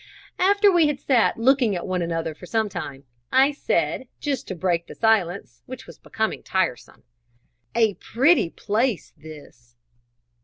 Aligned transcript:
After 0.39 0.71
we 0.71 0.87
had 0.87 0.99
sat 0.99 1.37
looking 1.37 1.75
at 1.75 1.85
one 1.85 2.01
another 2.01 2.33
for 2.33 2.47
some 2.47 2.69
time, 2.69 3.03
I 3.31 3.51
said, 3.51 4.07
just 4.19 4.47
to 4.47 4.55
break 4.55 4.87
the 4.87 4.95
silence, 4.95 5.61
which 5.67 5.85
was 5.85 5.99
becoming 5.99 6.41
tiresome 6.41 7.03
"A 7.75 7.93
pretty 7.93 8.49
place 8.49 9.13
this!" 9.15 9.75